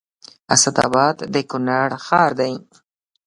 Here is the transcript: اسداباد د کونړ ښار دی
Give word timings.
اسداباد 0.53 1.17
د 1.33 1.35
کونړ 1.49 1.89
ښار 2.05 2.31
دی 2.39 2.53